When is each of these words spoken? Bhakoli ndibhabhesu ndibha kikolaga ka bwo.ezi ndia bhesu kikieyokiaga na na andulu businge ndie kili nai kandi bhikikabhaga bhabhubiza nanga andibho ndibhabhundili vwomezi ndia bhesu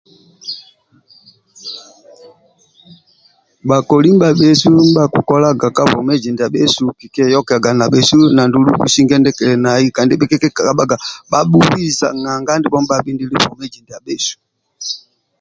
Bhakoli 3.67 4.07
ndibhabhesu 4.11 4.65
ndibha 4.73 5.03
kikolaga 5.13 5.67
ka 5.75 5.83
bwo.ezi 5.89 6.29
ndia 6.31 6.53
bhesu 6.53 6.83
kikieyokiaga 6.99 7.71
na 7.77 7.85
na 8.35 8.41
andulu 8.45 8.69
businge 8.79 9.15
ndie 9.17 9.35
kili 9.37 9.55
nai 9.63 9.85
kandi 9.95 10.13
bhikikabhaga 10.15 10.95
bhabhubiza 11.31 12.07
nanga 12.23 12.49
andibho 12.53 12.77
ndibhabhundili 12.79 13.33
vwomezi 13.41 13.79
ndia 13.81 13.99
bhesu 14.05 14.35